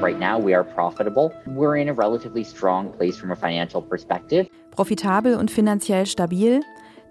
Right 0.00 0.18
now 0.18 0.38
we 0.38 0.54
are 0.54 0.64
profitable. 0.64 1.32
We're 1.46 1.76
in 1.76 1.88
a 1.88 1.92
relatively 1.92 2.44
strong 2.44 2.92
place 2.92 3.18
from 3.18 3.30
a 3.30 3.36
financial 3.36 3.82
perspective. 3.82 4.48
Profitabel 4.70 5.36
und 5.36 5.50
finanziell 5.50 6.06
stabil? 6.06 6.62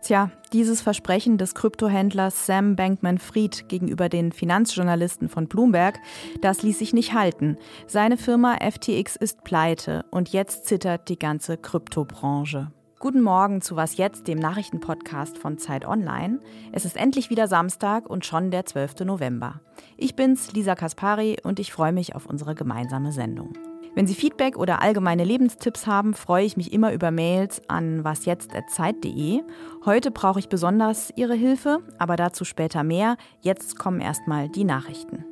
Tja, 0.02 0.32
dieses 0.54 0.82
Versprechen 0.82 1.38
des 1.38 1.56
Kryptohändlers 1.56 2.46
Sam 2.46 2.76
Bankman-Fried 2.76 3.68
gegenüber 3.68 4.10
den 4.10 4.32
Finanzjournalisten 4.32 5.28
von 5.28 5.48
Bloomberg, 5.48 6.00
das 6.42 6.64
ließ 6.64 6.80
sich 6.80 6.94
nicht 6.94 7.14
halten. 7.14 7.58
Seine 7.86 8.18
Firma 8.18 8.56
FTX 8.56 9.18
ist 9.18 9.44
pleite 9.44 10.06
und 10.10 10.30
jetzt 10.30 10.66
zittert 10.66 11.10
die 11.10 11.20
ganze 11.20 11.58
Kryptobranche. 11.58 12.72
Guten 13.02 13.22
Morgen 13.22 13.62
zu 13.62 13.78
Was 13.78 13.96
jetzt, 13.96 14.28
dem 14.28 14.40
Nachrichtenpodcast 14.40 15.38
von 15.38 15.58
Zeit 15.58 15.88
Online. 15.88 16.42
Es 16.74 16.84
ist 16.84 16.98
endlich 16.98 17.30
wieder 17.30 17.48
Samstag 17.48 18.10
und 18.10 18.26
schon 18.26 18.52
der 18.52 18.66
12. 18.66 19.06
November. 19.06 19.62
Ich 19.96 20.18
bin's, 20.18 20.52
Lisa 20.52 20.76
Kaspari, 20.76 21.38
und 21.42 21.62
ich 21.62 21.72
freue 21.72 21.94
mich 21.94 22.14
auf 22.14 22.26
unsere 22.26 22.56
gemeinsame 22.56 23.14
Sendung. 23.14 23.54
Wenn 23.96 24.06
Sie 24.06 24.16
Feedback 24.16 24.58
oder 24.58 24.82
allgemeine 24.82 25.24
Lebenstipps 25.24 25.88
haben, 25.88 26.14
freue 26.14 26.44
ich 26.44 26.58
mich 26.58 26.74
immer 26.74 26.92
über 26.92 27.10
Mails 27.10 27.62
an 27.70 28.04
wasjetzt.zeit.de. 28.04 29.44
Heute 29.86 30.12
brauche 30.12 30.40
ich 30.40 30.50
besonders 30.50 31.14
Ihre 31.16 31.36
Hilfe, 31.36 31.80
aber 32.00 32.18
dazu 32.18 32.44
später 32.44 32.84
mehr. 32.84 33.16
Jetzt 33.40 33.80
kommen 33.80 34.02
erstmal 34.02 34.50
die 34.50 34.66
Nachrichten. 34.66 35.24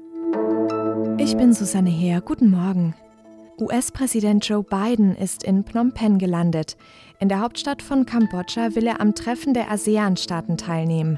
Ich 1.18 1.36
bin 1.36 1.52
Susanne 1.52 1.90
Heer. 1.90 2.22
Guten 2.22 2.50
Morgen. 2.50 2.96
US-Präsident 3.60 4.48
Joe 4.48 4.62
Biden 4.62 5.16
ist 5.16 5.44
in 5.44 5.64
Phnom 5.64 5.92
Penh 5.92 6.20
gelandet. 6.20 6.78
In 7.20 7.28
der 7.28 7.40
Hauptstadt 7.40 7.82
von 7.82 8.06
Kambodscha 8.06 8.76
will 8.76 8.86
er 8.86 9.02
am 9.02 9.16
Treffen 9.16 9.56
der 9.56 9.72
ASEAN-Staaten 9.72 10.58
teilnehmen. 10.58 11.18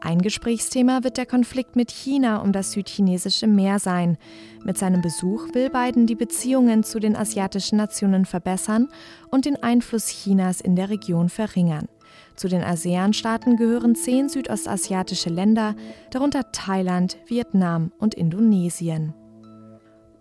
Ein 0.00 0.22
Gesprächsthema 0.22 1.02
wird 1.02 1.16
der 1.16 1.26
Konflikt 1.26 1.74
mit 1.74 1.90
China 1.90 2.36
um 2.36 2.52
das 2.52 2.70
südchinesische 2.70 3.48
Meer 3.48 3.80
sein. 3.80 4.16
Mit 4.64 4.78
seinem 4.78 5.00
Besuch 5.00 5.54
will 5.54 5.70
Biden 5.70 6.06
die 6.06 6.14
Beziehungen 6.14 6.84
zu 6.84 7.00
den 7.00 7.16
asiatischen 7.16 7.78
Nationen 7.78 8.26
verbessern 8.26 8.88
und 9.30 9.44
den 9.44 9.60
Einfluss 9.60 10.06
Chinas 10.06 10.60
in 10.60 10.76
der 10.76 10.88
Region 10.88 11.28
verringern. 11.28 11.88
Zu 12.36 12.46
den 12.46 12.62
ASEAN-Staaten 12.62 13.56
gehören 13.56 13.96
zehn 13.96 14.28
südostasiatische 14.28 15.30
Länder, 15.30 15.74
darunter 16.12 16.52
Thailand, 16.52 17.16
Vietnam 17.26 17.90
und 17.98 18.14
Indonesien. 18.14 19.14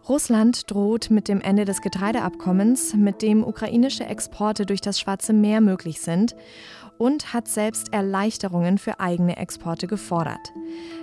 Russland 0.10 0.70
droht 0.72 1.12
mit 1.12 1.28
dem 1.28 1.42
Ende 1.42 1.64
des 1.64 1.82
Getreideabkommens, 1.82 2.96
mit 2.96 3.22
dem 3.22 3.44
ukrainische 3.44 4.06
Exporte 4.06 4.66
durch 4.66 4.82
das 4.82 5.00
Schwarze 5.00 5.32
Meer 5.32 5.62
möglich 5.62 6.02
sind, 6.02 6.36
und 6.98 7.34
hat 7.34 7.48
selbst 7.48 7.94
Erleichterungen 7.94 8.78
für 8.78 9.00
eigene 9.00 9.38
Exporte 9.38 9.88
gefordert. 9.88 10.54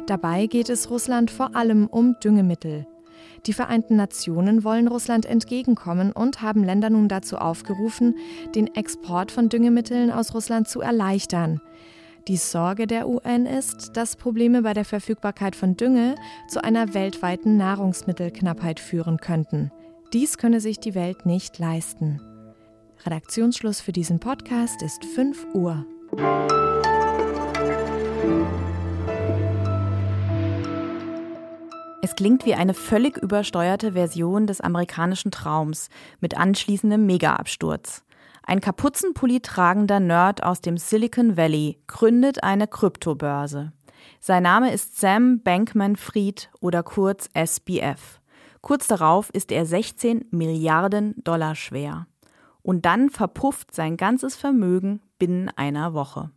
Dabei 0.07 0.47
geht 0.47 0.69
es 0.69 0.91
Russland 0.91 1.31
vor 1.31 1.57
allem 1.57 1.87
um 1.87 2.17
Düngemittel. 2.23 2.87
Die 3.47 3.53
Vereinten 3.53 3.97
Nationen 3.97 4.65
wollen 4.65 4.89
Russland 4.89 5.27
entgegenkommen 5.27 6.13
und 6.13 6.43
haben 6.43 6.65
Länder 6.65 6.91
nun 6.91 7.09
dazu 7.09 7.39
aufgerufen, 7.39 8.17
den 8.55 8.75
Export 8.75 9.33
von 9.33 9.49
Düngemitteln 9.49 10.11
aus 10.11 10.35
Russland 10.35 10.69
zu 10.69 10.81
erleichtern. 10.81 11.61
Die 12.29 12.37
Sorge 12.37 12.87
der 12.87 13.09
UN 13.09 13.47
ist, 13.47 13.97
dass 13.97 14.15
Probleme 14.15 14.61
bei 14.61 14.75
der 14.75 14.85
Verfügbarkeit 14.85 15.57
von 15.57 15.79
Dünge 15.79 16.15
zu 16.47 16.63
einer 16.63 16.93
weltweiten 16.93 17.57
Nahrungsmittelknappheit 17.57 18.81
führen 18.81 19.17
könnten. 19.17 19.73
Dies 20.13 20.37
könne 20.37 20.61
sich 20.61 20.79
die 20.79 20.95
Welt 20.95 21.25
nicht 21.25 21.59
leisten. 21.59 22.21
Redaktionsschluss 23.07 23.81
für 23.81 23.93
diesen 23.93 24.21
Podcast 24.21 24.83
ist 24.83 25.07
5 25.07 25.55
Uhr. 25.55 25.87
Es 32.03 32.15
klingt 32.15 32.45
wie 32.45 32.55
eine 32.55 32.75
völlig 32.75 33.17
übersteuerte 33.17 33.93
Version 33.93 34.47
des 34.47 34.61
amerikanischen 34.61 35.31
Traums 35.31 35.89
mit 36.21 36.37
anschließendem 36.37 37.07
Mega-Absturz. 37.07 38.05
Ein 38.49 38.63
Kapuzenpulli 38.63 39.41
tragender 39.41 40.01
Nerd 40.01 40.43
aus 40.43 40.63
dem 40.63 40.79
Silicon 40.79 41.37
Valley 41.37 41.83
gründet 41.87 42.43
eine 42.43 42.67
Kryptobörse. 42.67 43.73
Sein 44.21 44.45
Name 44.45 44.73
ist 44.73 44.99
Sam 44.99 45.43
Bankman-Fried 45.43 46.49
oder 46.61 46.83
kurz 46.83 47.29
SBF. 47.35 48.23
Kurz 48.63 48.87
darauf 48.87 49.29
ist 49.35 49.53
er 49.53 49.67
16 49.67 50.25
Milliarden 50.31 51.23
Dollar 51.25 51.57
schwer 51.57 52.07
und 52.63 52.87
dann 52.87 53.11
verpufft 53.11 53.75
sein 53.75 53.99
ganzes 53.99 54.35
Vermögen 54.35 55.03
binnen 55.19 55.51
einer 55.55 55.93
Woche. 55.93 56.31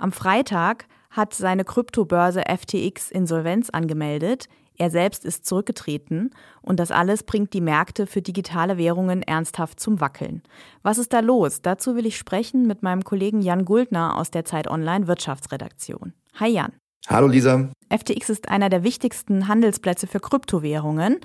Am 0.00 0.12
Freitag 0.12 0.86
hat 1.10 1.34
seine 1.34 1.62
Kryptobörse 1.62 2.44
FTX 2.48 3.10
Insolvenz 3.10 3.68
angemeldet, 3.68 4.48
er 4.78 4.88
selbst 4.88 5.26
ist 5.26 5.44
zurückgetreten 5.44 6.30
und 6.62 6.80
das 6.80 6.90
alles 6.90 7.22
bringt 7.22 7.52
die 7.52 7.60
Märkte 7.60 8.06
für 8.06 8.22
digitale 8.22 8.78
Währungen 8.78 9.20
ernsthaft 9.20 9.78
zum 9.78 10.00
Wackeln. 10.00 10.42
Was 10.82 10.96
ist 10.96 11.12
da 11.12 11.20
los? 11.20 11.60
Dazu 11.60 11.96
will 11.96 12.06
ich 12.06 12.16
sprechen 12.16 12.66
mit 12.66 12.82
meinem 12.82 13.04
Kollegen 13.04 13.42
Jan 13.42 13.66
Guldner 13.66 14.16
aus 14.16 14.30
der 14.30 14.46
Zeit 14.46 14.68
Online 14.70 15.06
Wirtschaftsredaktion. 15.06 16.14
Hi 16.36 16.48
Jan. 16.48 16.72
Hallo 17.06 17.26
Lisa. 17.26 17.68
FTX 17.90 18.30
ist 18.30 18.48
einer 18.48 18.70
der 18.70 18.82
wichtigsten 18.82 19.48
Handelsplätze 19.48 20.06
für 20.06 20.20
Kryptowährungen. 20.20 21.18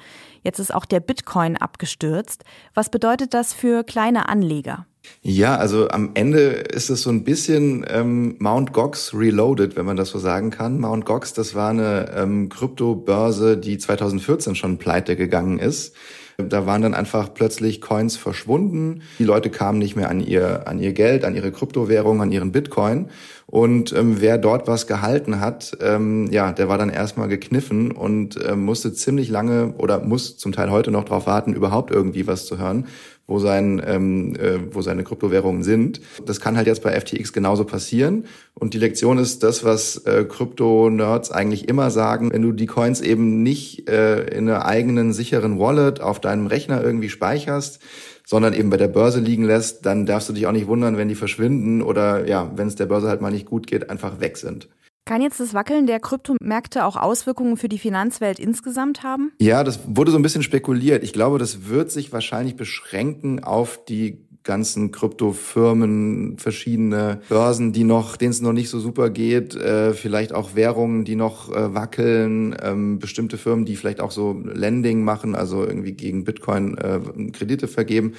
Jetzt 0.44 0.60
ist 0.60 0.74
auch 0.74 0.84
der 0.84 1.00
Bitcoin 1.00 1.56
abgestürzt. 1.56 2.44
Was 2.74 2.90
bedeutet 2.90 3.34
das 3.34 3.54
für 3.54 3.86
kleine 3.86 4.28
Anleger? 4.28 4.86
Ja, 5.22 5.56
also 5.56 5.88
am 5.90 6.12
Ende 6.14 6.40
ist 6.40 6.90
es 6.90 7.02
so 7.02 7.10
ein 7.10 7.24
bisschen 7.24 7.84
ähm, 7.90 8.36
Mount 8.38 8.74
Gox 8.74 9.14
reloaded, 9.14 9.76
wenn 9.76 9.86
man 9.86 9.98
das 9.98 10.10
so 10.10 10.20
sagen 10.20 10.52
kann. 10.52 10.80
Mount 10.80 11.06
Gox, 11.06 11.34
das 11.34 11.56
war 11.56 11.72
eine 11.72 12.12
ähm, 12.16 12.50
Kryptobörse, 12.50 13.58
die 13.58 13.78
2014 13.78 14.54
schon 14.56 14.78
pleite 14.78 15.16
gegangen 15.16 15.58
ist. 15.58 15.96
Da 16.38 16.66
waren 16.66 16.82
dann 16.82 16.94
einfach 16.94 17.34
plötzlich 17.34 17.80
Coins 17.80 18.18
verschwunden. 18.18 19.02
Die 19.20 19.24
Leute 19.24 19.50
kamen 19.50 19.80
nicht 19.80 19.96
mehr 19.96 20.10
an 20.10 20.20
ihr, 20.20 20.68
an 20.68 20.80
ihr 20.80 20.92
Geld, 20.92 21.24
an 21.24 21.34
ihre 21.34 21.52
Kryptowährung, 21.52 22.22
an 22.22 22.32
ihren 22.32 22.52
Bitcoin. 22.52 23.08
Und 23.48 23.94
ähm, 23.94 24.18
wer 24.20 24.38
dort 24.38 24.68
was 24.68 24.86
gehalten 24.86 25.40
hat, 25.40 25.78
ähm, 25.82 26.30
ja, 26.32 26.52
der 26.52 26.68
war 26.68 26.78
dann 26.78 26.90
erstmal 26.90 27.30
gekniffen 27.30 27.92
und 27.92 28.44
äh, 28.44 28.56
musste 28.56 28.92
ziemlich 28.94 29.30
lange 29.30 29.74
oder 29.78 30.00
muss 30.00 30.38
zum 30.38 30.52
Teil 30.52 30.72
heute 30.72 30.92
noch 30.92 31.06
darauf 31.06 31.26
warten, 31.26 31.54
überhaupt 31.54 31.92
irgendwie 31.92 32.28
was 32.28 32.46
zu 32.46 32.58
hören 32.58 32.88
wo, 33.28 33.40
sein, 33.40 33.82
ähm, 33.86 34.36
äh, 34.36 34.60
wo 34.72 34.82
seine 34.82 35.04
Kryptowährungen 35.04 35.64
sind. 35.64 36.02
Das 36.26 36.40
kann 36.40 36.58
halt 36.58 36.68
jetzt 36.68 36.84
bei 36.84 37.00
FTX 37.00 37.34
genauso 37.34 37.66
passieren. 37.66 38.26
Und 38.54 38.74
die 38.74 38.80
Lektion 38.80 39.18
ist 39.18 39.44
das, 39.44 39.64
was 39.64 39.98
äh, 40.06 40.26
Krypto-Nerds 40.26 41.32
eigentlich 41.32 41.68
immer 41.68 41.90
sagen, 41.90 42.32
wenn 42.32 42.42
du 42.42 42.52
die 42.52 42.68
Coins 42.68 43.02
eben 43.02 43.42
nicht 43.42 43.90
äh, 43.90 44.24
in 44.26 44.50
einer 44.50 44.66
eigenen 44.66 45.14
sicheren 45.14 45.60
Wallet 45.60 46.02
auf 46.02 46.20
deinem 46.20 46.48
Rechner 46.48 46.84
irgendwie 46.84 47.10
speicherst, 47.10 47.80
sondern 48.26 48.54
eben 48.54 48.70
bei 48.70 48.78
der 48.78 48.88
Börse 48.88 49.20
liegen 49.20 49.44
lässt, 49.44 49.86
dann 49.86 50.06
darfst 50.06 50.30
du 50.30 50.34
dich 50.34 50.48
auch 50.48 50.52
nicht 50.52 50.68
wundern, 50.68 50.98
wenn 50.98 51.10
die 51.10 51.16
verschwinden 51.16 51.82
oder 51.82 52.28
ja, 52.28 52.52
wenn 52.56 52.68
es 52.68 52.76
der 52.76 52.88
Börse 52.88 53.08
halt 53.08 53.22
mal 53.22 53.32
nicht 53.32 53.46
gut 53.46 53.68
geht, 53.68 53.90
einfach 53.90 54.20
weg 54.20 54.38
sind. 54.38 54.68
Kann 55.08 55.22
jetzt 55.22 55.40
das 55.40 55.54
Wackeln 55.54 55.86
der 55.86 56.00
Kryptomärkte 56.00 56.84
auch 56.84 56.96
Auswirkungen 56.96 57.58
für 57.58 57.70
die 57.70 57.78
Finanzwelt 57.78 58.40
insgesamt 58.40 59.04
haben? 59.04 59.34
Ja, 59.40 59.64
das 59.64 59.80
wurde 59.86 60.10
so 60.10 60.18
ein 60.18 60.24
bisschen 60.24 60.42
spekuliert. 60.42 61.04
Ich 61.04 61.14
glaube, 61.14 61.38
das 61.38 61.68
wird 61.68 61.92
sich 61.92 62.12
wahrscheinlich 62.12 62.56
beschränken 62.56 63.44
auf 63.44 63.86
die 63.86 64.25
ganzen 64.46 64.92
Kryptofirmen, 64.92 66.38
verschiedene 66.38 67.20
Börsen, 67.28 67.74
die 67.74 67.84
noch, 67.84 68.16
denen 68.16 68.32
es 68.32 68.42
noch 68.42 68.54
nicht 68.54 68.70
so 68.70 68.80
super 68.80 69.10
geht, 69.10 69.56
äh, 69.56 69.94
vielleicht 69.94 70.34
auch 70.34 70.56
Währungen, 70.56 71.04
die 71.04 71.16
noch 71.16 71.52
äh, 71.52 71.74
wackeln, 71.74 72.56
ähm, 72.62 73.00
bestimmte 73.00 73.38
Firmen, 73.38 73.66
die 73.66 73.76
vielleicht 73.76 74.00
auch 74.00 74.12
so 74.12 74.40
Lending 74.46 75.04
machen, 75.04 75.36
also 75.36 75.66
irgendwie 75.66 75.94
gegen 75.94 76.24
Bitcoin 76.24 76.78
äh, 76.78 77.00
Kredite 77.32 77.68
vergeben 77.68 78.14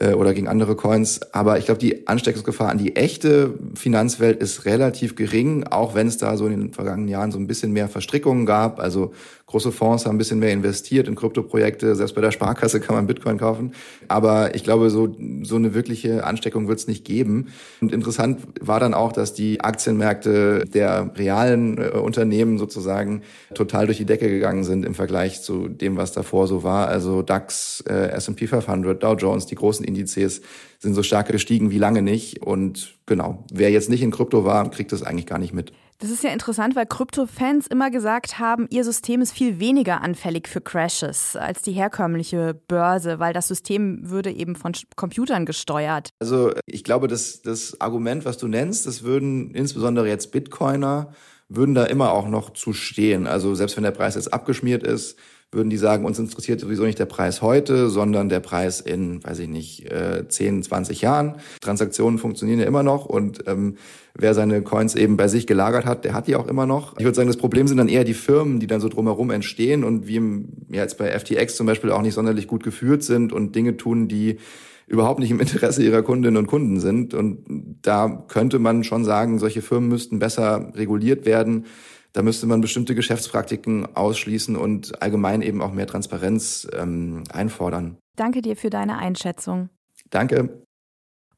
äh, 0.00 0.14
oder 0.14 0.34
gegen 0.34 0.48
andere 0.48 0.74
Coins. 0.74 1.20
Aber 1.32 1.58
ich 1.58 1.66
glaube, 1.66 1.78
die 1.78 2.08
Ansteckungsgefahr 2.08 2.70
an 2.70 2.78
die 2.78 2.96
echte 2.96 3.54
Finanzwelt 3.74 4.42
ist 4.42 4.64
relativ 4.64 5.14
gering, 5.14 5.64
auch 5.64 5.94
wenn 5.94 6.08
es 6.08 6.18
da 6.18 6.36
so 6.36 6.46
in 6.46 6.60
den 6.60 6.72
vergangenen 6.72 7.08
Jahren 7.08 7.30
so 7.30 7.38
ein 7.38 7.46
bisschen 7.46 7.72
mehr 7.72 7.88
Verstrickungen 7.88 8.46
gab. 8.46 8.80
Also 8.80 9.12
große 9.48 9.72
Fonds 9.72 10.04
haben 10.04 10.14
ein 10.14 10.18
bisschen 10.18 10.38
mehr 10.38 10.52
investiert 10.52 11.08
in 11.08 11.14
Kryptoprojekte. 11.14 11.96
Selbst 11.96 12.14
bei 12.14 12.20
der 12.20 12.30
Sparkasse 12.30 12.80
kann 12.80 12.94
man 12.94 13.06
Bitcoin 13.06 13.38
kaufen. 13.38 13.72
Aber 14.06 14.54
ich 14.54 14.62
glaube, 14.62 14.90
so, 14.90 15.16
so 15.42 15.56
eine 15.56 15.72
wirkliche 15.72 16.24
Ansteckung 16.24 16.68
wird 16.68 16.78
es 16.78 16.86
nicht 16.86 17.04
geben. 17.04 17.48
Und 17.80 17.92
interessant 17.92 18.40
war 18.60 18.78
dann 18.78 18.92
auch, 18.92 19.10
dass 19.10 19.32
die 19.32 19.62
Aktienmärkte 19.62 20.66
der 20.66 21.12
realen 21.16 21.78
äh, 21.78 21.88
Unternehmen 21.96 22.58
sozusagen 22.58 23.22
total 23.54 23.86
durch 23.86 23.96
die 23.96 24.04
Decke 24.04 24.28
gegangen 24.28 24.64
sind 24.64 24.84
im 24.84 24.94
Vergleich 24.94 25.40
zu 25.42 25.68
dem, 25.68 25.96
was 25.96 26.12
davor 26.12 26.46
so 26.46 26.62
war. 26.62 26.88
Also 26.88 27.22
DAX, 27.22 27.82
äh, 27.88 28.10
S&P 28.10 28.46
500, 28.46 29.02
Dow 29.02 29.14
Jones, 29.14 29.46
die 29.46 29.54
großen 29.54 29.84
Indizes 29.84 30.42
sind 30.78 30.94
so 30.94 31.02
stark 31.02 31.28
gestiegen 31.28 31.70
wie 31.70 31.78
lange 31.78 32.02
nicht. 32.02 32.42
Und 32.42 32.98
genau, 33.06 33.44
wer 33.50 33.70
jetzt 33.70 33.88
nicht 33.88 34.02
in 34.02 34.10
Krypto 34.10 34.44
war, 34.44 34.70
kriegt 34.70 34.92
das 34.92 35.02
eigentlich 35.02 35.26
gar 35.26 35.38
nicht 35.38 35.54
mit. 35.54 35.72
Das 36.00 36.10
ist 36.10 36.22
ja 36.22 36.30
interessant, 36.30 36.76
weil 36.76 36.86
Krypto-Fans 36.86 37.66
immer 37.66 37.90
gesagt 37.90 38.38
haben, 38.38 38.68
ihr 38.70 38.84
System 38.84 39.20
ist 39.20 39.32
viel 39.32 39.58
weniger 39.58 40.00
anfällig 40.00 40.46
für 40.46 40.60
Crashes 40.60 41.34
als 41.34 41.60
die 41.62 41.72
herkömmliche 41.72 42.54
Börse, 42.54 43.18
weil 43.18 43.32
das 43.32 43.48
System 43.48 44.08
würde 44.08 44.30
eben 44.30 44.54
von 44.54 44.72
Computern 44.94 45.44
gesteuert. 45.44 46.10
Also 46.20 46.52
ich 46.66 46.84
glaube, 46.84 47.08
das, 47.08 47.42
das 47.42 47.80
Argument, 47.80 48.24
was 48.24 48.38
du 48.38 48.46
nennst, 48.46 48.86
das 48.86 49.02
würden 49.02 49.52
insbesondere 49.56 50.06
jetzt 50.06 50.30
Bitcoiner 50.30 51.12
würden 51.48 51.74
da 51.74 51.84
immer 51.84 52.12
auch 52.12 52.28
noch 52.28 52.50
zu 52.50 52.72
stehen. 52.72 53.26
Also 53.26 53.54
selbst 53.54 53.76
wenn 53.76 53.84
der 53.84 53.90
Preis 53.90 54.14
jetzt 54.14 54.32
abgeschmiert 54.32 54.84
ist, 54.84 55.18
würden 55.50 55.70
die 55.70 55.78
sagen, 55.78 56.04
uns 56.04 56.18
interessiert 56.18 56.60
sowieso 56.60 56.84
nicht 56.84 56.98
der 56.98 57.06
Preis 57.06 57.40
heute, 57.40 57.88
sondern 57.88 58.28
der 58.28 58.40
Preis 58.40 58.80
in, 58.80 59.24
weiß 59.24 59.38
ich 59.38 59.48
nicht, 59.48 59.90
äh, 59.90 60.28
10, 60.28 60.62
20 60.62 61.00
Jahren. 61.00 61.36
Transaktionen 61.62 62.18
funktionieren 62.18 62.60
ja 62.60 62.66
immer 62.66 62.82
noch 62.82 63.06
und 63.06 63.44
ähm, 63.46 63.76
wer 64.14 64.34
seine 64.34 64.60
Coins 64.60 64.94
eben 64.94 65.16
bei 65.16 65.26
sich 65.28 65.46
gelagert 65.46 65.86
hat, 65.86 66.04
der 66.04 66.12
hat 66.12 66.26
die 66.26 66.36
auch 66.36 66.48
immer 66.48 66.66
noch. 66.66 66.98
Ich 66.98 67.04
würde 67.04 67.16
sagen, 67.16 67.28
das 67.28 67.38
Problem 67.38 67.66
sind 67.66 67.78
dann 67.78 67.88
eher 67.88 68.04
die 68.04 68.14
Firmen, 68.14 68.60
die 68.60 68.66
dann 68.66 68.80
so 68.80 68.90
drumherum 68.90 69.30
entstehen 69.30 69.84
und 69.84 70.06
wie 70.06 70.16
im, 70.16 70.48
ja, 70.68 70.82
jetzt 70.82 70.98
bei 70.98 71.18
FTX 71.18 71.56
zum 71.56 71.66
Beispiel 71.66 71.92
auch 71.92 72.02
nicht 72.02 72.14
sonderlich 72.14 72.46
gut 72.46 72.62
geführt 72.62 73.02
sind 73.02 73.32
und 73.32 73.54
Dinge 73.56 73.78
tun, 73.78 74.06
die 74.06 74.38
überhaupt 74.86 75.20
nicht 75.20 75.30
im 75.30 75.40
Interesse 75.40 75.82
ihrer 75.82 76.02
Kundinnen 76.02 76.36
und 76.36 76.46
Kunden 76.46 76.80
sind. 76.80 77.14
Und 77.14 77.78
da 77.82 78.24
könnte 78.28 78.58
man 78.58 78.84
schon 78.84 79.04
sagen, 79.04 79.38
solche 79.38 79.62
Firmen 79.62 79.88
müssten 79.88 80.18
besser 80.18 80.72
reguliert 80.74 81.24
werden. 81.26 81.66
Da 82.12 82.22
müsste 82.22 82.46
man 82.46 82.60
bestimmte 82.60 82.94
Geschäftspraktiken 82.94 83.94
ausschließen 83.94 84.56
und 84.56 85.02
allgemein 85.02 85.42
eben 85.42 85.62
auch 85.62 85.72
mehr 85.72 85.86
Transparenz 85.86 86.66
ähm, 86.72 87.24
einfordern. 87.32 87.98
Danke 88.16 88.42
dir 88.42 88.56
für 88.56 88.70
deine 88.70 88.98
Einschätzung. 88.98 89.68
Danke. 90.10 90.62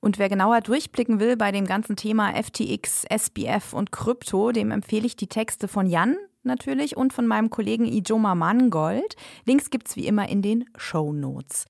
Und 0.01 0.19
wer 0.19 0.31
genauer 0.31 0.63
durchblicken 0.63 1.21
will 1.21 1.37
bei 1.37 1.53
dem 1.53 1.67
ganzen 1.67 1.97
Thema 1.97 2.33
FTX, 2.33 3.05
SBF 3.05 3.75
und 3.75 3.93
Krypto, 3.93 4.51
dem 4.53 4.71
empfehle 4.71 5.07
ich 5.07 5.17
die 5.17 5.27
Texte 5.27 5.69
von 5.69 5.87
Jan 5.87 6.17
natürlich 6.43 6.97
und 6.97 7.13
von 7.13 7.27
meinem 7.27 7.51
Kollegen 7.51 7.85
Ijoma 7.85 8.35
Mangold. 8.35 9.17
Links 9.45 9.69
gibt's 9.69 9.97
wie 9.97 10.07
immer 10.07 10.29
in 10.29 10.41
den 10.41 10.65
Show 10.77 11.13
Notes. 11.13 11.67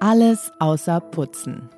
Alles 0.00 0.50
außer 0.58 1.00
Putzen. 1.00 1.70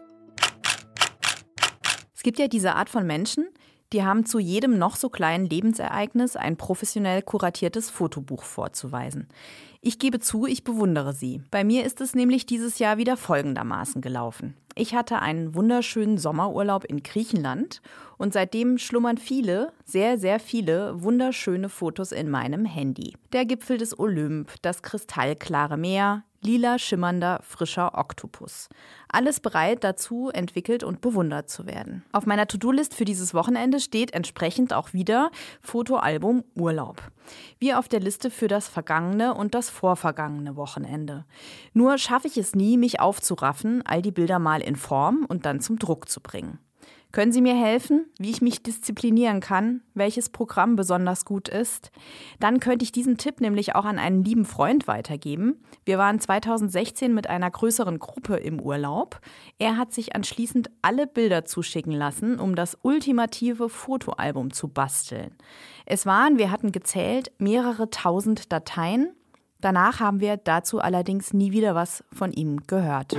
Es 2.24 2.26
gibt 2.26 2.38
ja 2.38 2.48
diese 2.48 2.74
Art 2.74 2.88
von 2.88 3.06
Menschen, 3.06 3.48
die 3.92 4.02
haben 4.02 4.24
zu 4.24 4.38
jedem 4.38 4.78
noch 4.78 4.96
so 4.96 5.10
kleinen 5.10 5.44
Lebensereignis 5.44 6.36
ein 6.36 6.56
professionell 6.56 7.20
kuratiertes 7.20 7.90
Fotobuch 7.90 8.44
vorzuweisen. 8.44 9.28
Ich 9.82 9.98
gebe 9.98 10.20
zu, 10.20 10.46
ich 10.46 10.64
bewundere 10.64 11.12
sie. 11.12 11.42
Bei 11.50 11.64
mir 11.64 11.84
ist 11.84 12.00
es 12.00 12.14
nämlich 12.14 12.46
dieses 12.46 12.78
Jahr 12.78 12.96
wieder 12.96 13.18
folgendermaßen 13.18 14.00
gelaufen. 14.00 14.56
Ich 14.74 14.94
hatte 14.94 15.18
einen 15.20 15.54
wunderschönen 15.54 16.16
Sommerurlaub 16.16 16.86
in 16.86 17.02
Griechenland 17.02 17.82
und 18.16 18.32
seitdem 18.32 18.78
schlummern 18.78 19.18
viele, 19.18 19.74
sehr, 19.84 20.16
sehr 20.16 20.40
viele 20.40 21.02
wunderschöne 21.02 21.68
Fotos 21.68 22.10
in 22.10 22.30
meinem 22.30 22.64
Handy. 22.64 23.18
Der 23.34 23.44
Gipfel 23.44 23.76
des 23.76 23.98
Olymp, 23.98 24.50
das 24.62 24.80
kristallklare 24.80 25.76
Meer, 25.76 26.24
lila 26.44 26.78
schimmernder, 26.78 27.40
frischer 27.42 27.96
Oktopus. 27.98 28.68
Alles 29.08 29.40
bereit 29.40 29.82
dazu, 29.82 30.30
entwickelt 30.32 30.84
und 30.84 31.00
bewundert 31.00 31.48
zu 31.48 31.66
werden. 31.66 32.04
Auf 32.12 32.26
meiner 32.26 32.46
To-Do-List 32.46 32.94
für 32.94 33.04
dieses 33.04 33.34
Wochenende 33.34 33.80
steht 33.80 34.12
entsprechend 34.12 34.72
auch 34.72 34.92
wieder 34.92 35.30
Fotoalbum 35.60 36.44
Urlaub. 36.54 37.02
Wie 37.58 37.74
auf 37.74 37.88
der 37.88 38.00
Liste 38.00 38.30
für 38.30 38.48
das 38.48 38.68
vergangene 38.68 39.34
und 39.34 39.54
das 39.54 39.70
vorvergangene 39.70 40.56
Wochenende. 40.56 41.24
Nur 41.72 41.98
schaffe 41.98 42.28
ich 42.28 42.36
es 42.36 42.54
nie, 42.54 42.76
mich 42.76 43.00
aufzuraffen, 43.00 43.82
all 43.86 44.02
die 44.02 44.12
Bilder 44.12 44.38
mal 44.38 44.60
in 44.60 44.76
Form 44.76 45.24
und 45.26 45.46
dann 45.46 45.60
zum 45.60 45.78
Druck 45.78 46.08
zu 46.08 46.20
bringen. 46.20 46.58
Können 47.14 47.30
Sie 47.30 47.42
mir 47.42 47.54
helfen, 47.54 48.06
wie 48.18 48.30
ich 48.30 48.42
mich 48.42 48.64
disziplinieren 48.64 49.38
kann, 49.38 49.82
welches 49.94 50.30
Programm 50.30 50.74
besonders 50.74 51.24
gut 51.24 51.48
ist? 51.48 51.92
Dann 52.40 52.58
könnte 52.58 52.82
ich 52.82 52.90
diesen 52.90 53.18
Tipp 53.18 53.40
nämlich 53.40 53.76
auch 53.76 53.84
an 53.84 54.00
einen 54.00 54.24
lieben 54.24 54.44
Freund 54.44 54.88
weitergeben. 54.88 55.62
Wir 55.84 55.96
waren 55.96 56.18
2016 56.18 57.14
mit 57.14 57.30
einer 57.30 57.52
größeren 57.52 58.00
Gruppe 58.00 58.34
im 58.38 58.60
Urlaub. 58.60 59.20
Er 59.60 59.76
hat 59.76 59.92
sich 59.92 60.16
anschließend 60.16 60.70
alle 60.82 61.06
Bilder 61.06 61.44
zuschicken 61.44 61.92
lassen, 61.92 62.40
um 62.40 62.56
das 62.56 62.76
ultimative 62.82 63.68
Fotoalbum 63.68 64.52
zu 64.52 64.66
basteln. 64.66 65.36
Es 65.86 66.06
waren, 66.06 66.36
wir 66.36 66.50
hatten 66.50 66.72
gezählt, 66.72 67.30
mehrere 67.38 67.90
tausend 67.90 68.52
Dateien. 68.52 69.14
Danach 69.60 70.00
haben 70.00 70.18
wir 70.18 70.36
dazu 70.36 70.80
allerdings 70.80 71.32
nie 71.32 71.52
wieder 71.52 71.76
was 71.76 72.02
von 72.12 72.32
ihm 72.32 72.66
gehört. 72.66 73.14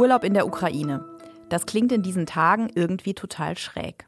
Urlaub 0.00 0.24
in 0.24 0.32
der 0.32 0.46
Ukraine. 0.46 1.04
Das 1.50 1.66
klingt 1.66 1.92
in 1.92 2.00
diesen 2.00 2.24
Tagen 2.24 2.70
irgendwie 2.74 3.12
total 3.12 3.58
schräg. 3.58 4.06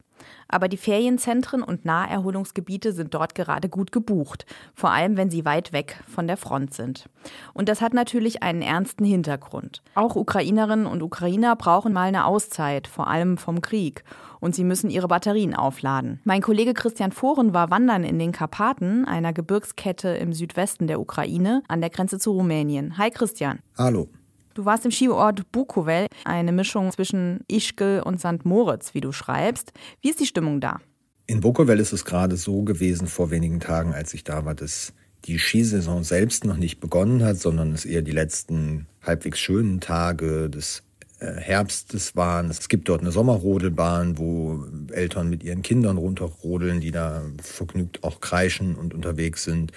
Aber 0.49 0.69
die 0.69 0.79
Ferienzentren 0.79 1.63
und 1.63 1.85
Naherholungsgebiete 1.85 2.95
sind 2.95 3.13
dort 3.13 3.35
gerade 3.35 3.69
gut 3.69 3.93
gebucht, 3.93 4.47
vor 4.75 4.91
allem 4.91 5.19
wenn 5.19 5.29
sie 5.29 5.45
weit 5.45 5.75
weg 5.75 6.03
von 6.09 6.27
der 6.27 6.39
Front 6.39 6.73
sind. 6.73 7.11
Und 7.53 7.69
das 7.69 7.83
hat 7.83 7.93
natürlich 7.93 8.43
einen 8.43 8.63
ernsten 8.63 9.05
Hintergrund. 9.05 9.83
Auch 9.95 10.17
Ukrainerinnen 10.17 10.87
und 10.87 11.03
Ukrainer 11.03 11.57
brauchen 11.57 11.93
mal 11.93 12.09
eine 12.09 12.25
Auszeit, 12.25 12.87
vor 12.87 13.09
allem 13.09 13.37
vom 13.37 13.61
Krieg. 13.61 14.03
Und 14.41 14.55
sie 14.55 14.65
müssen 14.65 14.89
ihre 14.89 15.09
Batterien 15.09 15.55
aufladen. 15.55 16.21
Mein 16.25 16.41
Kollege 16.41 16.73
Christian 16.73 17.13
Foren 17.13 17.53
war 17.53 17.71
wandern 17.71 18.03
in 18.03 18.19
den 18.19 18.33
Karpaten, 18.33 19.05
einer 19.05 19.35
Gebirgskette 19.35 20.09
im 20.09 20.33
Südwesten 20.33 20.87
der 20.87 21.01
Ukraine, 21.01 21.63
an 21.69 21.83
der 21.83 21.91
Grenze 21.91 22.19
zu 22.19 22.33
Rumänien. 22.33 22.97
Hi 22.97 23.11
Christian. 23.11 23.59
Hallo. 23.77 24.09
Du 24.55 24.65
warst 24.67 24.85
im 24.85 24.91
Skiort 24.91 25.51
Bukovel, 25.51 26.07
eine 26.25 26.53
Mischung 26.53 26.93
zwischen 26.93 27.41
Ischgl 27.49 28.03
und 28.05 28.21
St. 28.21 28.45
Moritz, 28.45 28.95
wie 28.95 29.01
du 29.01 29.13
schreibst. 29.13 29.73
Wie 30.01 30.11
ist 30.11 30.21
die 30.21 30.27
Stimmung 30.27 30.61
da? 30.61 30.81
In 31.27 31.41
Bukovel 31.41 31.81
ist 31.81 31.93
es 31.93 32.05
gerade 32.05 32.37
so 32.37 32.63
gewesen 32.63 33.07
vor 33.07 33.31
wenigen 33.31 33.61
Tagen, 33.61 33.95
als 33.95 34.13
ich 34.13 34.25
da 34.25 34.45
war, 34.45 34.55
dass 34.55 34.93
die 35.25 35.39
Skisaison 35.39 36.05
selbst 36.05 36.45
noch 36.45 36.57
nicht 36.57 36.81
begonnen 36.81 37.25
hat, 37.25 37.39
sondern 37.39 37.73
es 37.73 37.85
eher 37.85 38.03
die 38.03 38.13
letzten 38.13 38.87
halbwegs 39.03 39.39
schönen 39.39 39.81
Tage 39.81 40.51
des 40.51 40.83
äh, 41.21 41.37
Herbstes 41.37 42.17
waren. 42.17 42.51
Es 42.51 42.69
gibt 42.69 42.89
dort 42.89 43.01
eine 43.01 43.13
Sommerrodelbahn, 43.13 44.19
wo 44.19 44.67
Eltern 44.91 45.31
mit 45.31 45.45
ihren 45.45 45.63
Kindern 45.63 45.97
runterrodeln, 45.97 46.81
die 46.81 46.91
da 46.91 47.23
vergnügt 47.41 48.03
auch 48.03 48.21
kreischen 48.21 48.75
und 48.75 48.93
unterwegs 48.93 49.45
sind. 49.45 49.73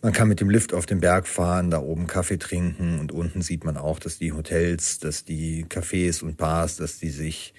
Man 0.00 0.12
kann 0.12 0.28
mit 0.28 0.40
dem 0.40 0.48
Lift 0.48 0.74
auf 0.74 0.86
den 0.86 1.00
Berg 1.00 1.26
fahren, 1.26 1.70
da 1.70 1.80
oben 1.80 2.06
Kaffee 2.06 2.38
trinken 2.38 3.00
und 3.00 3.10
unten 3.10 3.42
sieht 3.42 3.64
man 3.64 3.76
auch, 3.76 3.98
dass 3.98 4.18
die 4.18 4.32
Hotels, 4.32 5.00
dass 5.00 5.24
die 5.24 5.64
Cafés 5.64 6.22
und 6.22 6.36
Bars, 6.36 6.76
dass 6.76 7.00
die 7.00 7.10
sich 7.10 7.52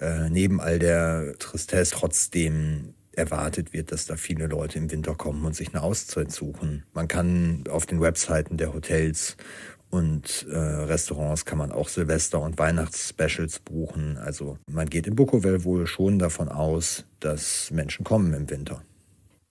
äh, 0.00 0.30
neben 0.30 0.60
all 0.60 0.78
der 0.78 1.34
Tristesse 1.38 1.92
trotzdem 1.92 2.94
erwartet 3.12 3.74
wird, 3.74 3.92
dass 3.92 4.06
da 4.06 4.16
viele 4.16 4.46
Leute 4.46 4.78
im 4.78 4.90
Winter 4.90 5.14
kommen 5.14 5.44
und 5.44 5.54
sich 5.54 5.74
eine 5.74 5.82
Auszeit 5.82 6.32
suchen. 6.32 6.84
Man 6.94 7.06
kann 7.06 7.64
auf 7.68 7.84
den 7.84 8.00
Webseiten 8.00 8.56
der 8.56 8.72
Hotels 8.72 9.36
und 9.90 10.46
äh, 10.50 10.56
Restaurants 10.56 11.44
kann 11.44 11.58
man 11.58 11.70
auch 11.70 11.88
Silvester- 11.88 12.40
und 12.40 12.58
Weihnachtsspecials 12.58 13.60
buchen. 13.60 14.16
Also 14.16 14.58
man 14.68 14.88
geht 14.88 15.06
in 15.06 15.14
Bukovel 15.16 15.64
wohl 15.64 15.86
schon 15.86 16.18
davon 16.18 16.48
aus, 16.48 17.04
dass 17.20 17.70
Menschen 17.70 18.04
kommen 18.04 18.32
im 18.32 18.50
Winter. 18.50 18.82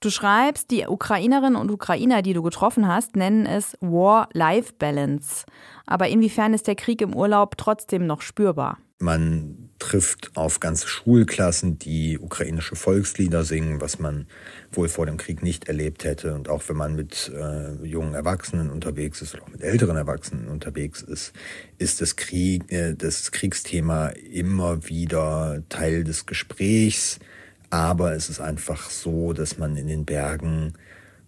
Du 0.04 0.10
schreibst, 0.10 0.70
die 0.70 0.86
Ukrainerinnen 0.86 1.56
und 1.56 1.72
Ukrainer, 1.72 2.22
die 2.22 2.34
du 2.34 2.44
getroffen 2.44 2.90
hast, 2.90 3.16
nennen 3.16 3.46
es 3.46 3.78
War-Life-Balance. 3.80 5.46
Aber 5.86 6.10
inwiefern 6.10 6.54
ist 6.54 6.68
der 6.68 6.76
Krieg 6.76 7.00
im 7.00 7.16
Urlaub 7.16 7.56
trotzdem 7.58 8.06
noch 8.06 8.20
spürbar? 8.20 8.80
Man 9.00 9.70
trifft 9.80 10.36
auf 10.36 10.60
ganze 10.60 10.90
Schulklassen, 10.90 11.80
die 11.80 12.20
ukrainische 12.20 12.76
Volkslieder 12.76 13.46
singen, 13.46 13.80
was 13.80 13.98
man 13.98 14.28
wohl 14.74 14.90
vor 14.90 15.06
dem 15.06 15.16
Krieg 15.16 15.42
nicht 15.42 15.70
erlebt 15.70 16.04
hätte. 16.04 16.34
Und 16.36 16.50
auch 16.50 16.64
wenn 16.68 16.76
man 16.76 16.96
mit 16.96 17.32
äh, 17.34 17.86
jungen 17.86 18.14
Erwachsenen 18.14 18.72
unterwegs 18.72 19.22
ist 19.22 19.34
oder 19.36 19.44
auch 19.44 19.52
mit 19.52 19.62
älteren 19.62 19.96
Erwachsenen 19.96 20.50
unterwegs 20.50 21.02
ist, 21.02 21.32
ist 21.78 22.02
das, 22.02 22.18
Krieg, 22.18 22.70
äh, 22.74 22.94
das 22.94 23.32
Kriegsthema 23.32 24.08
immer 24.10 24.86
wieder 24.90 25.64
Teil 25.70 26.04
des 26.04 26.26
Gesprächs. 26.26 27.20
Aber 27.74 28.14
es 28.14 28.30
ist 28.30 28.40
einfach 28.40 28.92
so, 28.92 29.34
dass 29.34 29.58
man 29.58 29.76
in 29.78 29.88
den 29.88 30.06
Bergen 30.06 30.74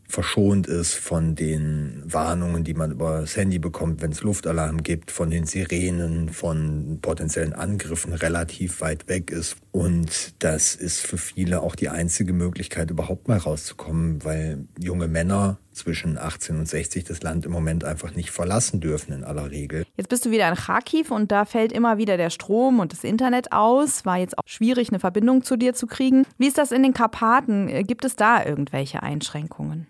verschont 0.08 0.68
ist 0.68 0.94
von 0.94 1.34
den 1.34 2.04
Warnungen, 2.06 2.64
die 2.64 2.76
man 2.76 2.92
über 2.92 3.22
das 3.22 3.36
Handy 3.36 3.58
bekommt, 3.58 4.04
wenn 4.04 4.12
es 4.12 4.22
Luftalarm 4.22 4.84
gibt, 4.84 5.10
von 5.10 5.32
den 5.32 5.48
Sirenen, 5.48 6.30
von 6.30 7.00
potenziellen 7.02 7.54
Angriffen 7.54 8.14
relativ 8.14 8.80
weit 8.82 9.08
weg 9.08 9.32
ist. 9.32 9.58
Und 9.76 10.42
das 10.42 10.74
ist 10.74 11.02
für 11.02 11.18
viele 11.18 11.62
auch 11.62 11.76
die 11.76 11.90
einzige 11.90 12.32
Möglichkeit, 12.32 12.92
überhaupt 12.92 13.28
mal 13.28 13.38
rauszukommen, 13.38 14.24
weil 14.24 14.70
junge 14.80 15.10
Männer 15.10 15.58
zwischen 15.74 16.18
18 16.18 16.60
und 16.60 16.66
60 16.66 17.04
das 17.04 17.22
Land 17.22 17.46
im 17.46 17.52
Moment 17.52 17.84
einfach 17.84 18.16
nicht 18.16 18.32
verlassen 18.32 18.80
dürfen 18.80 19.12
in 19.12 19.26
aller 19.26 19.52
Regel. 19.52 19.86
Jetzt 19.98 20.08
bist 20.08 20.26
du 20.26 20.32
wieder 20.32 20.48
in 20.48 20.56
Kharkiv 20.56 21.12
und 21.12 21.30
da 21.30 21.44
fällt 21.44 21.74
immer 21.74 21.98
wieder 21.98 22.16
der 22.16 22.30
Strom 22.30 22.80
und 22.80 22.94
das 22.94 23.04
Internet 23.04 23.52
aus. 23.52 24.06
War 24.06 24.18
jetzt 24.18 24.38
auch 24.38 24.48
schwierig, 24.48 24.92
eine 24.92 25.02
Verbindung 25.02 25.44
zu 25.44 25.58
dir 25.58 25.74
zu 25.74 25.88
kriegen. 25.88 26.26
Wie 26.38 26.48
ist 26.48 26.58
das 26.58 26.72
in 26.72 26.82
den 26.82 26.94
Karpaten? 26.94 27.68
Gibt 27.86 28.06
es 28.06 28.16
da 28.16 28.46
irgendwelche 28.46 29.04
Einschränkungen? 29.04 29.88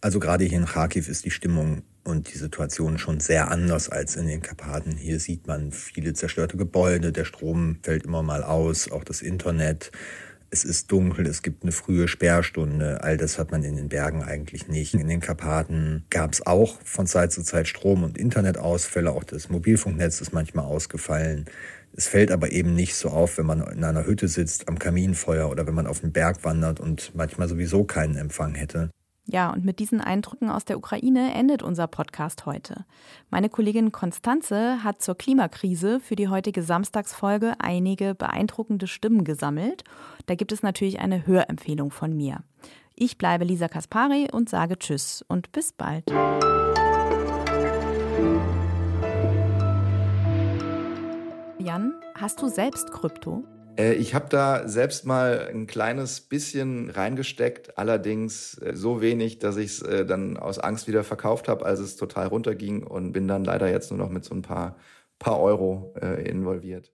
Also 0.00 0.18
gerade 0.18 0.46
hier 0.46 0.58
in 0.58 0.66
Kharkiv 0.66 1.08
ist 1.08 1.24
die 1.24 1.30
Stimmung 1.30 1.82
und 2.04 2.32
die 2.32 2.38
Situation 2.38 2.98
schon 2.98 3.20
sehr 3.20 3.50
anders 3.50 3.88
als 3.88 4.16
in 4.16 4.26
den 4.26 4.42
Karpaten. 4.42 4.96
Hier 4.96 5.20
sieht 5.20 5.46
man 5.46 5.72
viele 5.72 6.14
zerstörte 6.14 6.56
Gebäude, 6.56 7.12
der 7.12 7.24
Strom 7.24 7.78
fällt 7.82 8.04
immer 8.04 8.22
mal 8.22 8.42
aus, 8.42 8.90
auch 8.90 9.04
das 9.04 9.22
Internet. 9.22 9.90
es 10.50 10.64
ist 10.64 10.90
dunkel, 10.90 11.26
es 11.26 11.42
gibt 11.42 11.62
eine 11.62 11.72
frühe 11.72 12.08
Sperrstunde. 12.08 13.02
All 13.02 13.18
das 13.18 13.38
hat 13.38 13.50
man 13.50 13.62
in 13.64 13.76
den 13.76 13.88
Bergen 13.88 14.22
eigentlich 14.22 14.68
nicht. 14.68 14.94
In 14.94 15.08
den 15.08 15.20
Karpaten 15.20 16.04
gab 16.08 16.32
es 16.32 16.46
auch 16.46 16.80
von 16.84 17.06
Zeit 17.06 17.32
zu 17.32 17.42
Zeit 17.42 17.68
Strom- 17.68 18.02
und 18.02 18.16
Internetausfälle. 18.16 19.12
Auch 19.12 19.24
das 19.24 19.50
Mobilfunknetz 19.50 20.20
ist 20.22 20.32
manchmal 20.32 20.64
ausgefallen. 20.64 21.44
Es 21.94 22.08
fällt 22.08 22.30
aber 22.30 22.52
eben 22.52 22.74
nicht 22.74 22.94
so 22.94 23.10
auf, 23.10 23.38
wenn 23.38 23.46
man 23.46 23.60
in 23.60 23.84
einer 23.84 24.06
Hütte 24.06 24.28
sitzt 24.28 24.68
am 24.68 24.78
Kaminfeuer 24.78 25.50
oder 25.50 25.66
wenn 25.66 25.74
man 25.74 25.86
auf 25.86 26.00
den 26.00 26.12
Berg 26.12 26.44
wandert 26.44 26.80
und 26.80 27.12
manchmal 27.14 27.48
sowieso 27.48 27.84
keinen 27.84 28.16
Empfang 28.16 28.54
hätte. 28.54 28.90
Ja, 29.30 29.52
und 29.52 29.62
mit 29.62 29.78
diesen 29.78 30.00
Eindrücken 30.00 30.48
aus 30.48 30.64
der 30.64 30.78
Ukraine 30.78 31.34
endet 31.34 31.62
unser 31.62 31.86
Podcast 31.86 32.46
heute. 32.46 32.86
Meine 33.28 33.50
Kollegin 33.50 33.92
Konstanze 33.92 34.82
hat 34.82 35.02
zur 35.02 35.16
Klimakrise 35.16 36.00
für 36.00 36.16
die 36.16 36.28
heutige 36.28 36.62
Samstagsfolge 36.62 37.52
einige 37.58 38.14
beeindruckende 38.14 38.86
Stimmen 38.86 39.24
gesammelt. 39.24 39.84
Da 40.24 40.34
gibt 40.34 40.50
es 40.50 40.62
natürlich 40.62 41.00
eine 41.00 41.26
Hörempfehlung 41.26 41.90
von 41.90 42.16
mir. 42.16 42.38
Ich 42.94 43.18
bleibe 43.18 43.44
Lisa 43.44 43.68
Kaspari 43.68 44.28
und 44.32 44.48
sage 44.48 44.78
Tschüss 44.78 45.22
und 45.28 45.52
bis 45.52 45.72
bald. 45.72 46.10
Jan, 51.58 51.92
hast 52.14 52.40
du 52.40 52.48
selbst 52.48 52.90
Krypto? 52.92 53.44
Äh, 53.78 53.94
ich 53.94 54.14
habe 54.14 54.28
da 54.28 54.68
selbst 54.68 55.06
mal 55.06 55.48
ein 55.48 55.66
kleines 55.66 56.20
bisschen 56.20 56.90
reingesteckt, 56.90 57.78
allerdings 57.78 58.58
äh, 58.58 58.74
so 58.74 59.00
wenig, 59.00 59.38
dass 59.38 59.56
ich 59.56 59.66
es 59.70 59.82
äh, 59.82 60.04
dann 60.06 60.36
aus 60.36 60.58
Angst 60.58 60.88
wieder 60.88 61.04
verkauft 61.04 61.48
habe, 61.48 61.64
als 61.64 61.80
es 61.80 61.96
total 61.96 62.26
runterging 62.26 62.82
und 62.82 63.12
bin 63.12 63.28
dann 63.28 63.44
leider 63.44 63.70
jetzt 63.70 63.90
nur 63.90 63.98
noch 63.98 64.10
mit 64.10 64.24
so 64.24 64.34
ein 64.34 64.42
paar, 64.42 64.76
paar 65.18 65.40
Euro 65.40 65.94
involviert. 66.24 66.92